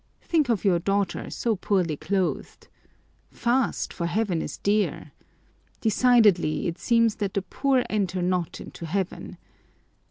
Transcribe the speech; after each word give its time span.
Think 0.23 0.49
of 0.49 0.65
your 0.65 0.79
daughter, 0.79 1.29
so 1.29 1.55
poorly 1.55 1.95
clothed! 1.95 2.69
Fast, 3.29 3.93
for 3.93 4.07
heaven 4.07 4.41
is 4.41 4.57
dear! 4.57 5.11
Decidedly, 5.79 6.65
it 6.67 6.79
seems 6.79 7.17
that 7.17 7.35
the 7.35 7.43
poor 7.43 7.83
enter 7.87 8.23
not 8.23 8.59
into 8.59 8.87
heaven. 8.87 9.37